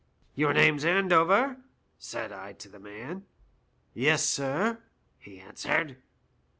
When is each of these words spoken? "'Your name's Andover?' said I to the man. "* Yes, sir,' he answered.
"'Your 0.41 0.51
name's 0.51 0.83
Andover?' 0.83 1.57
said 1.99 2.31
I 2.31 2.53
to 2.53 2.67
the 2.67 2.79
man. 2.79 3.27
"* 3.77 3.85
Yes, 3.93 4.23
sir,' 4.27 4.79
he 5.19 5.39
answered. 5.39 5.97